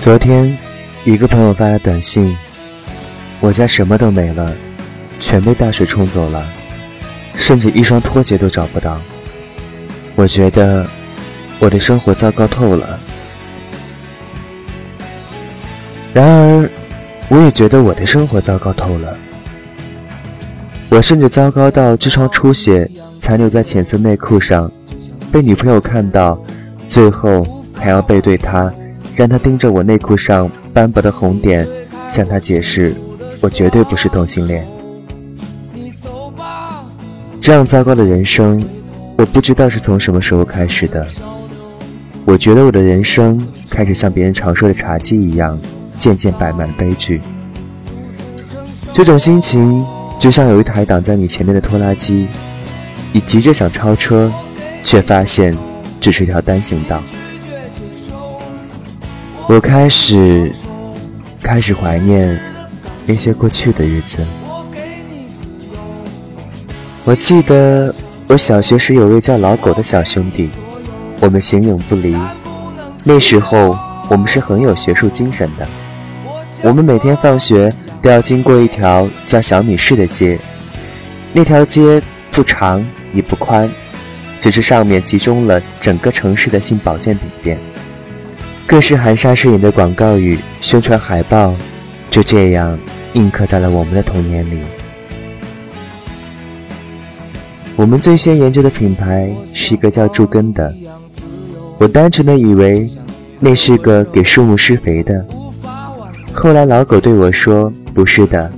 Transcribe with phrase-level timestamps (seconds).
[0.00, 0.56] 昨天，
[1.04, 2.34] 一个朋友发来短信
[3.38, 4.50] ：“我家什么都没了，
[5.18, 6.42] 全被大水冲走了，
[7.34, 8.98] 甚至一双拖鞋都找不到。”
[10.16, 10.86] 我觉得
[11.58, 12.98] 我的生活糟糕透了。
[16.14, 16.70] 然而，
[17.28, 19.14] 我也觉得我的生活糟糕透了。
[20.88, 24.72] 我甚至糟糕到痔疮出血残留在浅色内裤上，
[25.30, 26.42] 被女朋友看到，
[26.88, 28.72] 最后还要背对她。
[29.14, 31.66] 让他盯着我内裤上斑驳的红点，
[32.08, 32.94] 向他解释，
[33.40, 34.66] 我绝对不是同性恋。
[37.40, 38.62] 这样糟糕的人生，
[39.16, 41.06] 我不知道是从什么时候开始的。
[42.24, 45.58] 我觉得我的人生开始像别人常说的茶几一样，
[45.96, 47.20] 渐渐摆满悲剧。
[48.92, 49.84] 这种心情
[50.18, 52.28] 就像有一台挡在你前面的拖拉机，
[53.12, 54.30] 你急着想超车，
[54.84, 55.56] 却发现
[56.00, 57.02] 只是一条单行道。
[59.52, 60.48] 我开始，
[61.42, 62.40] 开始怀念
[63.04, 64.24] 那些过去的日子。
[67.04, 67.92] 我记得
[68.28, 70.48] 我小学时有位叫老狗的小兄弟，
[71.18, 72.16] 我们形影不离。
[73.02, 73.76] 那时候
[74.08, 75.66] 我们是很有学术精神的。
[76.62, 80.38] 我们每天放学都要经过一条叫小米市的街，
[81.32, 83.68] 那条街不长也不宽，
[84.38, 87.58] 只是上面集中了整个城市的性保健品店。
[88.70, 91.52] 各式含沙射影的广告语、宣传海报，
[92.08, 92.78] 就这样
[93.14, 94.60] 印刻在了我们的童年里。
[97.74, 100.72] 我们最先研究的品牌是一个叫助根的，
[101.78, 102.86] 我单纯的以为
[103.40, 105.26] 那是个给树木施肥的。
[106.32, 108.48] 后来老狗对我说不是的，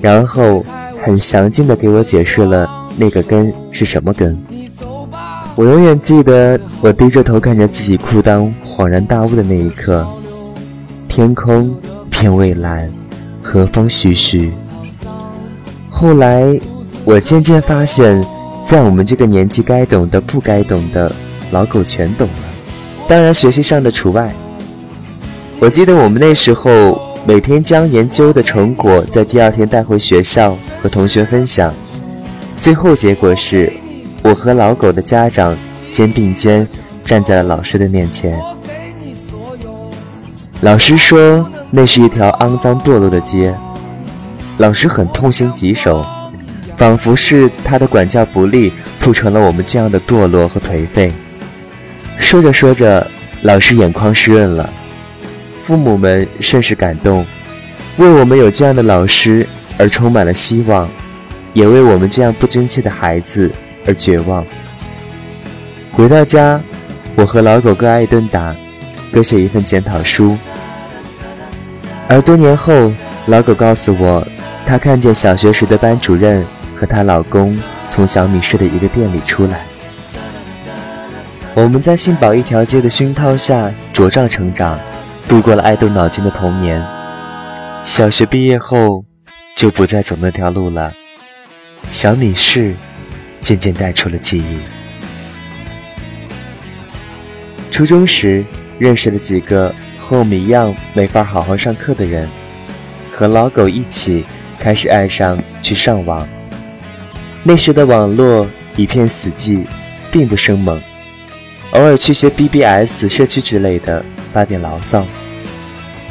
[0.00, 0.64] 然后
[1.02, 4.38] 很详尽的给我解释了那个根是什么根。
[5.58, 8.48] 我永远记得我低着头看着自己裤裆。
[8.64, 10.06] 恍然大悟的那一刻，
[11.08, 11.76] 天空
[12.08, 12.88] 片蔚蓝，
[13.42, 14.52] 和风徐徐。
[15.90, 16.56] 后来，
[17.04, 18.24] 我渐渐发现，
[18.68, 21.10] 在我们这个年纪，该懂的、不该懂的，
[21.50, 22.44] 老狗全懂了。
[23.08, 24.32] 当然，学习上的除外。
[25.58, 31.74] 我记得我们那时候，每天将研究的成果在第二天带回学校和同学分享。
[32.56, 33.72] 最后结果是，
[34.22, 35.56] 我和老狗的家长
[35.90, 36.66] 肩并肩
[37.04, 38.38] 站在了老师的面前。
[40.60, 43.54] 老师说那是一条肮脏堕落的街，
[44.58, 46.04] 老师很痛心疾首，
[46.76, 51.12] 仿佛是他的管教不力促成了我们这样的堕落和颓废。
[52.18, 53.06] 说着说着，
[53.42, 54.68] 老师眼眶湿润了，
[55.56, 57.24] 父母们甚是感动，
[57.96, 59.46] 为我们有这样的老师
[59.78, 60.88] 而充满了希望，
[61.54, 63.48] 也为我们这样不争气的孩子
[63.86, 64.44] 而绝望。
[65.92, 66.60] 回到家，
[67.16, 68.54] 我和老狗各挨一顿打。
[69.10, 70.36] 各写一份检讨书，
[72.08, 72.92] 而多年后，
[73.24, 74.22] 老狗告诉我，
[74.66, 76.46] 他看见小学时的班主任
[76.78, 77.58] 和她老公
[77.88, 79.62] 从小米市的一个店里出来。
[81.54, 84.78] 我们在信宝一条街的熏陶下茁壮成长，
[85.26, 86.84] 度过了爱动脑筋的童年。
[87.82, 89.06] 小学毕业后，
[89.56, 90.92] 就不再走那条路了。
[91.90, 92.74] 小米市
[93.40, 94.58] 渐渐带出了记忆。
[97.70, 98.44] 初中时。
[98.78, 102.28] 认识了几个和我们一样没法好好上课的人，
[103.12, 104.24] 和老狗一起
[104.56, 106.24] 开始爱上去上网。
[107.42, 108.46] 那时的网络
[108.76, 109.64] 一片死寂，
[110.12, 110.80] 并不生猛，
[111.72, 115.04] 偶尔去些 BBS 社区之类的发点牢骚。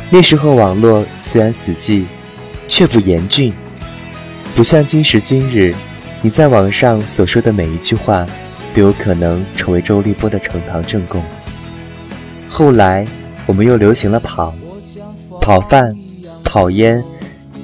[0.09, 2.03] 那时候网络虽然死寂，
[2.67, 3.53] 却不严峻，
[4.57, 5.73] 不像今时今日，
[6.21, 8.25] 你在网上所说的每一句话，
[8.73, 11.21] 都有可能成为周立波的呈堂证供。
[12.49, 13.05] 后来，
[13.45, 14.53] 我们又流行了跑，
[15.39, 15.89] 跑饭，
[16.43, 17.03] 跑烟，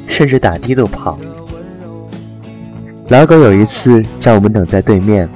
[0.07, 1.19] 甚至打的都跑。
[3.09, 5.27] 老狗有一次叫我们等在对面，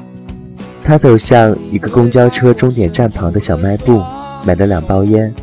[0.83, 4.03] 他走向一个公交车终点站旁的小卖部，
[4.45, 5.33] 买了两包烟。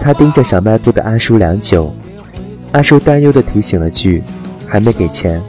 [0.00, 1.94] 他盯着小卖部的阿叔良久，
[2.72, 4.22] 阿叔担忧地提醒了句
[4.66, 5.40] ：“还没给钱。”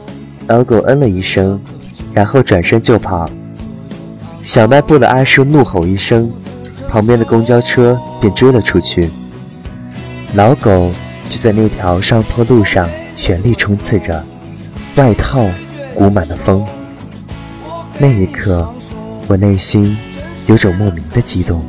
[0.46, 1.60] 老狗嗯了一声，
[2.12, 3.28] 然后转身就跑。
[4.42, 6.30] 小卖部的阿叔怒吼一声。
[6.88, 9.10] 旁边的公交车便追了出去，
[10.34, 10.90] 老狗
[11.28, 14.24] 就在那条上坡路上全力冲刺着，
[14.94, 15.44] 外套
[15.94, 16.64] 鼓满了风。
[17.98, 18.72] 那一刻，
[19.26, 19.98] 我内心
[20.46, 21.60] 有种莫名的激动。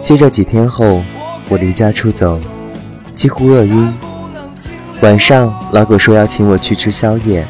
[0.00, 1.02] 接着几天后，
[1.50, 2.40] 我离家出走，
[3.16, 3.92] 几乎饿晕。
[5.00, 7.44] 晚上，老狗说要请我去吃宵夜。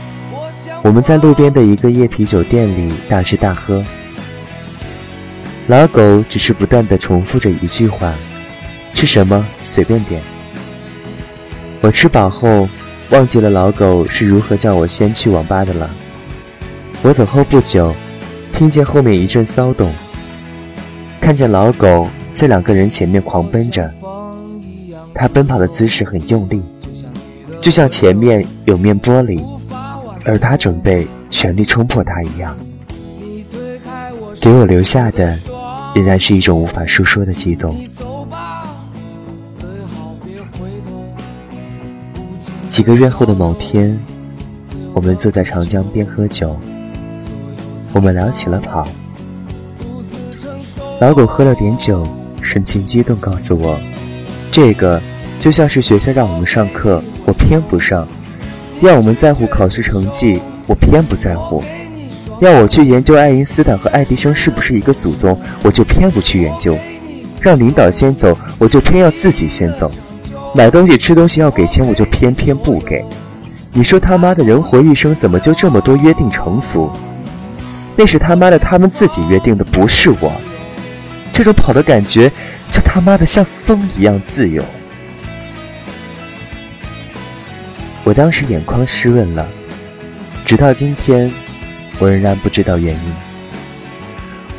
[0.82, 3.84] 我们在路边的一个夜啤酒店里大吃大喝。
[5.66, 8.14] 老狗只是不断的重复着一句话
[8.94, 10.22] ：“吃什么随便点。”
[11.82, 12.68] 我吃饱后，
[13.10, 15.90] 忘记了老狗是如何叫我先去网吧的了。
[17.02, 17.92] 我走后不久，
[18.52, 19.92] 听见后面一阵骚动，
[21.20, 23.90] 看见老狗在两个人前面狂奔着。
[25.18, 26.62] 它奔跑的姿势很用力，
[27.60, 29.42] 就像前面有面玻璃，
[30.24, 32.56] 而它准备全力冲破它一样。
[34.40, 35.36] 给我留下的
[35.94, 37.74] 仍然是一种无法述说的激动。
[42.68, 43.98] 几个月后的某天，
[44.92, 46.54] 我们坐在长江边喝酒，
[47.94, 48.86] 我们聊起了跑。
[51.00, 52.06] 老狗喝了点酒，
[52.42, 53.78] 神情激动，告诉我。
[54.56, 54.98] 这个
[55.38, 58.06] 就像是学校让我们上课，我偏不上；
[58.80, 61.62] 要我们在乎考试成绩，我偏不在乎；
[62.40, 66.72] 要我去研究爱因斯坦和爱迪生是不是一个祖宗，我就偏不去研究；
[67.38, 69.90] 让领导先走，我就偏要自己先走；
[70.54, 73.04] 买东西吃东西要给钱，我就偏偏不给。
[73.74, 76.90] 你说他妈的人活一生，怎么就这么多约定成俗？
[77.94, 80.32] 那是他妈的他们自己约定的，不是我。
[81.36, 82.32] 这种跑的感觉。
[82.70, 84.62] 就他妈的像风一样自由。
[88.04, 89.46] 我当时眼眶湿润了，
[90.44, 91.30] 直到今天，
[91.98, 93.00] 我仍然不知道原因。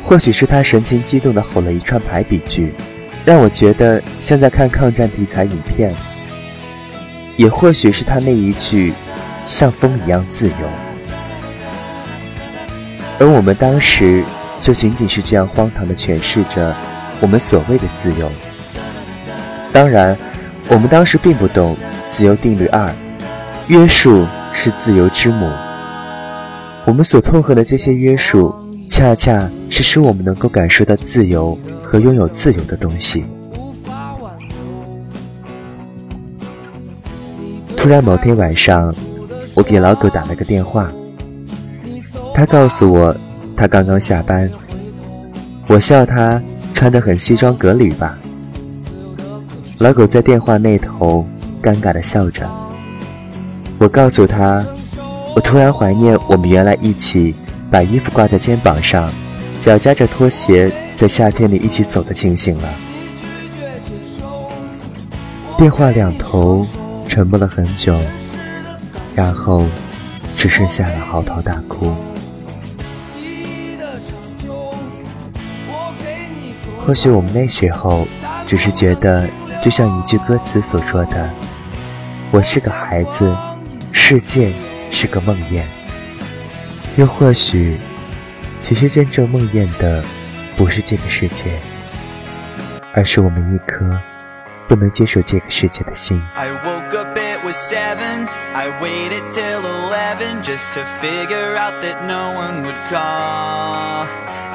[0.04, 2.72] 或许是他神情激动的吼了一串排比句，
[3.24, 5.92] 让我觉得像在看抗战题材影片；
[7.36, 8.94] 也或许是他那一句
[9.44, 10.70] “像风一样自由”，
[13.20, 14.24] 而我们当时
[14.60, 16.74] 就仅仅是这样荒唐的诠释着。
[17.20, 18.30] 我们所谓的自由，
[19.72, 20.16] 当然，
[20.68, 21.76] 我们当时并不懂
[22.08, 22.88] 自由定律二：
[23.66, 25.50] 约束是自由之母。
[26.86, 28.54] 我们所痛恨的这些约束，
[28.88, 33.24] 恰恰是使我们能够感受到自由和拥有自由的东西。
[37.76, 38.94] 突然某天晚上，
[39.54, 40.88] 我给老狗打了个电话，
[42.32, 43.16] 他告诉我
[43.58, 44.48] 他刚刚下班，
[45.66, 46.40] 我笑他。
[46.74, 48.16] 穿得很西装革履吧？
[49.80, 51.26] 老狗在电话那头
[51.60, 52.48] 尴尬地笑着。
[53.78, 54.64] 我告诉他，
[55.34, 57.34] 我突然怀念我们原来一起
[57.68, 59.12] 把衣服挂在肩膀上，
[59.58, 62.68] 脚夹着拖鞋在夏天里一起走的情形了。
[65.56, 66.64] 电话两头
[67.08, 68.00] 沉默了很久，
[69.16, 69.64] 然后
[70.36, 71.92] 只剩下了嚎啕大哭。
[76.88, 78.08] 或许我们那时候
[78.46, 79.28] 只是觉得，
[79.62, 81.30] 就像一句歌词所说的
[82.32, 83.36] ：“我是个孩子，
[83.92, 84.50] 世界
[84.90, 85.62] 是个梦魇。”
[86.96, 87.76] 又或许，
[88.58, 90.02] 其实真正梦魇的
[90.56, 91.60] 不是这个世界，
[92.94, 94.00] 而是我们一颗
[94.66, 96.18] 不能接受这个世界的心。
[97.48, 98.28] Was seven.
[98.28, 104.04] I waited till eleven just to figure out that no one would call.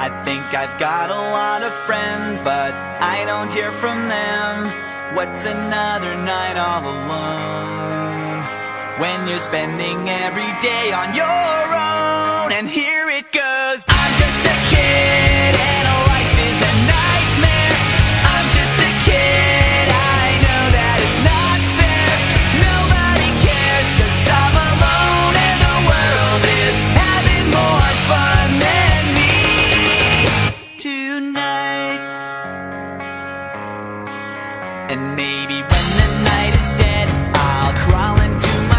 [0.05, 2.71] I think I've got a lot of friends, but
[3.01, 4.69] I don't hear from them.
[5.15, 8.45] What's another night all alone?
[9.01, 11.92] When you're spending every day on your
[34.89, 38.72] And maybe when the night is dead I'll crawl into my